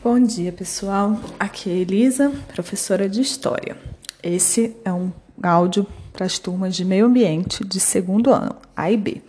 [0.00, 1.18] Bom dia, pessoal.
[1.40, 3.76] Aqui é Elisa, professora de História.
[4.22, 5.10] Esse é um
[5.42, 9.20] áudio para as turmas de Meio Ambiente de segundo ano, A e B.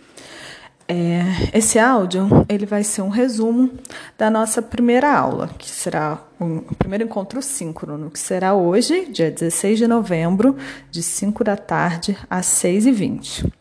[0.86, 3.68] É, esse áudio ele vai ser um resumo
[4.16, 9.28] da nossa primeira aula, que será um, o primeiro encontro síncrono, que será hoje, dia
[9.28, 10.56] 16 de novembro,
[10.88, 13.52] de 5 da tarde às 6h20.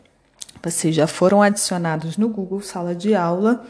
[0.63, 3.65] Vocês já foram adicionados no Google Sala de Aula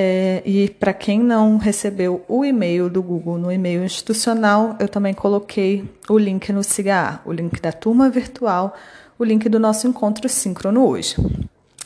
[0.00, 5.12] é, e para quem não recebeu o e-mail do Google no e-mail institucional, eu também
[5.12, 8.76] coloquei o link no SIGA, o link da turma virtual,
[9.18, 11.16] o link do nosso encontro síncrono hoje.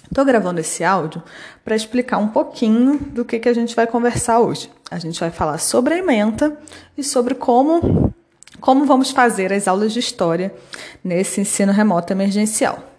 [0.05, 1.23] Estou gravando esse áudio
[1.65, 4.71] para explicar um pouquinho do que, que a gente vai conversar hoje.
[4.91, 6.55] A gente vai falar sobre a ementa
[6.99, 8.13] e sobre como,
[8.61, 10.55] como vamos fazer as aulas de história
[11.03, 12.91] nesse ensino remoto emergencial.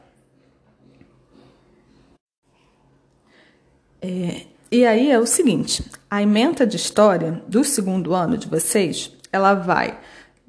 [4.01, 9.11] É, e aí é o seguinte: a ementa de história do segundo ano de vocês,
[9.31, 9.99] ela vai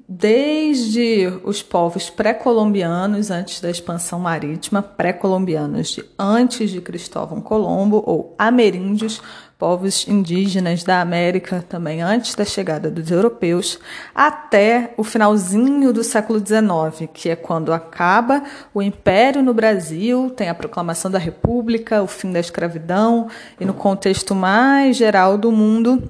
[0.07, 8.35] desde os povos pré-colombianos antes da expansão marítima, pré-colombianos de antes de Cristóvão Colombo ou
[8.37, 9.21] ameríndios
[9.57, 13.79] povos indígenas da América também antes da chegada dos europeus,
[14.13, 20.49] até o finalzinho do século XIX, que é quando acaba o Império no Brasil, tem
[20.49, 26.03] a proclamação da República, o fim da escravidão, e no contexto mais geral do mundo,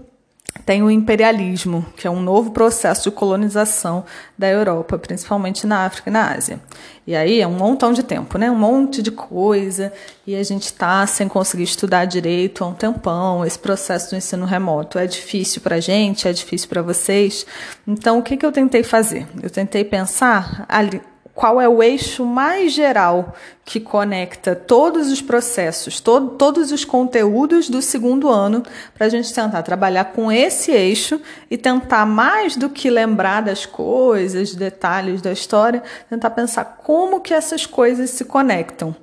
[0.66, 4.04] tem o imperialismo, que é um novo processo de colonização
[4.36, 6.60] da Europa, principalmente na África e na Ásia.
[7.06, 8.50] E aí é um montão de tempo, né?
[8.50, 9.94] Um monte de coisa,
[10.26, 13.46] e a gente está sem conseguir estudar direito há um tempão.
[13.46, 17.46] Esse processo do ensino remoto é difícil para a gente, é difícil para vocês.
[17.88, 19.28] Então, o que, que eu tentei fazer?
[19.44, 21.00] Eu tentei pensar ali
[21.36, 27.70] qual é o eixo mais geral que conecta todos os processos, to todos os conteúdos
[27.70, 31.20] do segundo ano, para a gente tentar trabalhar com esse eixo
[31.52, 37.34] e tentar, mais do que lembrar das coisas, detalhes da história, tentar pensar como que
[37.34, 38.96] essas coisas se conectam.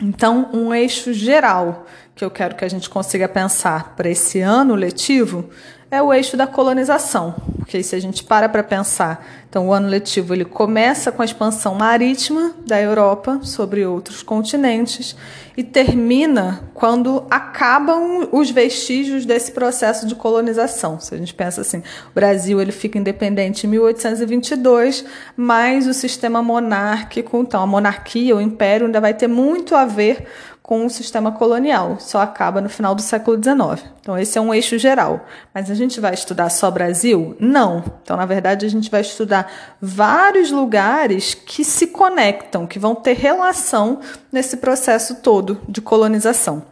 [0.00, 4.74] Então, um eixo geral que eu quero que a gente consiga pensar para esse ano
[4.74, 5.50] letivo
[5.90, 9.88] é o eixo da colonização, porque se a gente para para pensar, então o ano
[9.88, 15.16] letivo ele começa com a expansão marítima da Europa sobre outros continentes
[15.56, 21.00] e termina quando acabam os vestígios desse processo de colonização.
[21.00, 25.04] Se a gente pensa assim, o Brasil ele fica independente em 1822,
[25.36, 30.26] mas o sistema monárquico, então a monarquia, o império ainda vai ter muito a ver
[30.66, 33.88] com o sistema colonial, só acaba no final do século XIX.
[34.00, 35.24] Então, esse é um eixo geral.
[35.54, 37.36] Mas a gente vai estudar só Brasil?
[37.38, 37.84] Não.
[38.02, 39.48] Então, na verdade, a gente vai estudar
[39.80, 44.00] vários lugares que se conectam, que vão ter relação
[44.32, 46.64] nesse processo todo de colonização.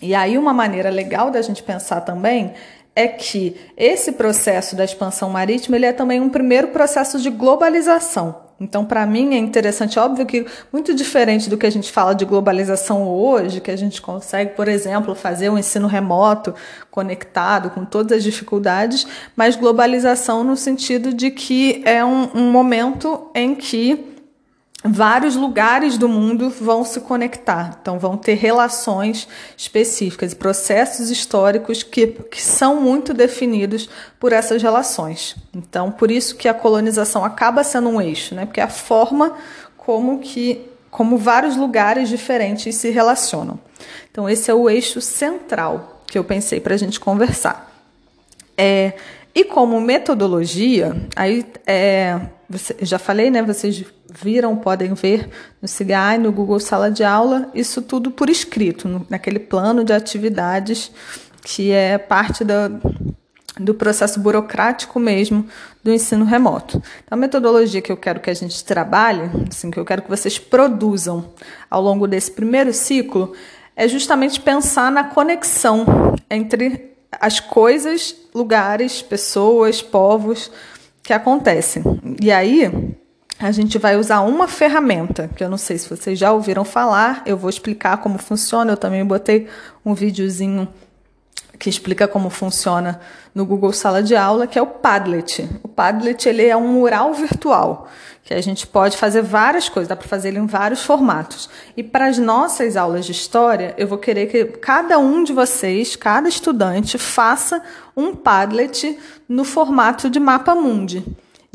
[0.00, 2.54] E aí, uma maneira legal da gente pensar também
[2.94, 8.45] é que esse processo da expansão marítima ele é também um primeiro processo de globalização.
[8.58, 12.24] Então, para mim, é interessante, óbvio que muito diferente do que a gente fala de
[12.24, 16.54] globalização hoje, que a gente consegue, por exemplo, fazer um ensino remoto
[16.90, 19.06] conectado com todas as dificuldades,
[19.36, 24.15] mas globalização no sentido de que é um, um momento em que
[24.84, 29.26] vários lugares do mundo vão se conectar, então vão ter relações
[29.56, 33.88] específicas, processos históricos que, que são muito definidos
[34.20, 35.34] por essas relações.
[35.54, 38.46] Então, por isso que a colonização acaba sendo um eixo, né?
[38.46, 39.34] Porque é a forma
[39.76, 43.60] como que como vários lugares diferentes se relacionam.
[44.10, 47.70] Então, esse é o eixo central que eu pensei para a gente conversar.
[48.56, 48.94] É,
[49.34, 53.42] e como metodologia, aí é, você, já falei, né?
[53.42, 55.28] Vocês viram, podem ver
[55.60, 59.92] no CIGAI, no Google Sala de Aula, isso tudo por escrito, no, naquele plano de
[59.92, 60.90] atividades
[61.42, 62.68] que é parte da,
[63.58, 65.46] do processo burocrático mesmo
[65.82, 66.82] do ensino remoto.
[67.04, 70.08] Então, a metodologia que eu quero que a gente trabalhe, assim, que eu quero que
[70.08, 71.32] vocês produzam
[71.70, 73.32] ao longo desse primeiro ciclo,
[73.74, 75.84] é justamente pensar na conexão
[76.30, 80.50] entre as coisas, lugares, pessoas, povos
[81.06, 81.82] que acontecem.
[82.20, 82.70] E aí,
[83.38, 87.22] a gente vai usar uma ferramenta, que eu não sei se vocês já ouviram falar,
[87.24, 89.46] eu vou explicar como funciona, eu também botei
[89.84, 90.66] um videozinho
[91.58, 93.00] que explica como funciona
[93.34, 95.48] no Google Sala de Aula, que é o Padlet.
[95.62, 97.88] O Padlet ele é um mural virtual,
[98.22, 101.48] que a gente pode fazer várias coisas, dá para fazer ele em vários formatos.
[101.76, 105.96] E para as nossas aulas de história, eu vou querer que cada um de vocês,
[105.96, 107.62] cada estudante, faça
[107.96, 108.98] um Padlet
[109.28, 111.04] no formato de mapa mundi.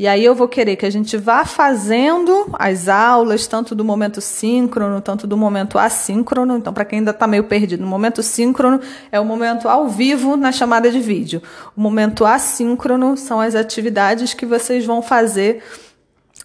[0.02, 4.20] E aí eu vou querer que a gente vá fazendo as aulas, tanto do momento
[4.20, 6.58] síncrono, tanto do momento assíncrono.
[6.58, 8.82] Então, para quem ainda está meio perdido, no momento síncrono
[9.12, 11.40] é o momento ao vivo na chamada de vídeo.
[11.78, 15.62] O momento assíncrono são as atividades que vocês vão fazer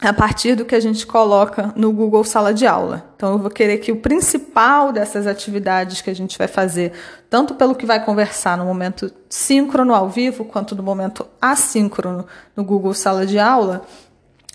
[0.01, 3.11] a partir do que a gente coloca no Google Sala de Aula.
[3.17, 6.93] Então, eu vou querer que o principal dessas atividades que a gente vai fazer,
[7.31, 12.63] tanto pelo que vai conversar no momento síncrono ao vivo, quanto no momento assíncrono no
[12.63, 13.87] Google Sala de Aula,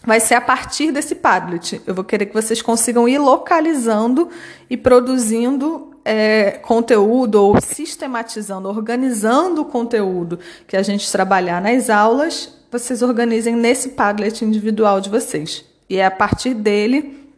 [0.06, 1.82] vai ser a partir desse Padlet.
[1.88, 4.30] Eu vou querer que vocês consigam ir localizando
[4.70, 12.62] e produzindo é, conteúdo ou sistematizando, organizando o conteúdo que a gente trabalhar nas aulas
[12.72, 15.66] vocês organizem nesse Padlet individual de vocês.
[15.90, 17.30] E é a partir dele,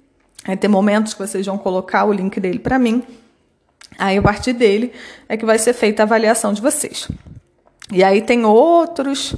[0.46, 3.04] vai ter momentos que vocês vão colocar o link dele para mim.
[3.98, 4.94] Aí, a partir dele,
[5.28, 7.08] é que vai ser feita a avaliação de vocês.
[7.92, 9.36] E aí tem outros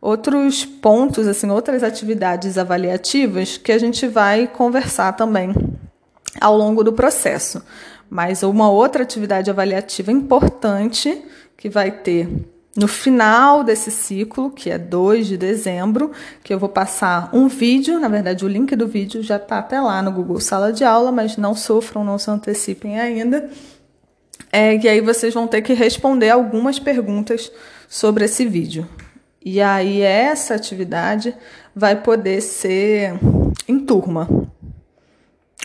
[0.00, 5.52] outros pontos, assim, outras atividades avaliativas que a gente vai conversar também
[6.40, 7.60] ao longo do processo.
[8.10, 11.22] Mas uma outra atividade avaliativa importante
[11.56, 12.28] que vai ter
[12.78, 16.12] no final desse ciclo, que é 2 de dezembro,
[16.44, 19.80] que eu vou passar um vídeo, na verdade o link do vídeo já está até
[19.80, 23.50] lá no Google Sala de Aula, mas não sofram, não se antecipem ainda.
[24.52, 27.50] É, e aí vocês vão ter que responder algumas perguntas
[27.88, 28.88] sobre esse vídeo.
[29.44, 31.34] E aí essa atividade
[31.74, 33.14] vai poder ser
[33.66, 34.47] em turma.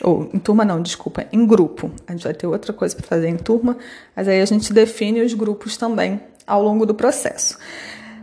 [0.03, 1.89] Ou em turma não, desculpa, em grupo.
[2.05, 3.77] A gente vai ter outra coisa para fazer em turma,
[4.15, 7.57] mas aí a gente define os grupos também ao longo do processo.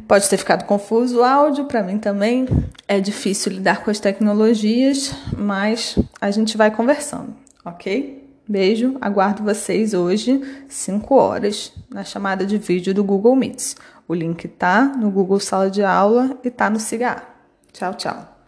[0.07, 2.47] Pode ter ficado confuso o áudio, para mim também
[2.87, 7.35] é difícil lidar com as tecnologias, mas a gente vai conversando,
[7.65, 8.29] ok?
[8.47, 13.77] Beijo, aguardo vocês hoje, 5 horas, na chamada de vídeo do Google Meets.
[14.09, 17.47] O link tá no Google Sala de Aula e tá no Cigar.
[17.73, 18.40] Tchau, tchau.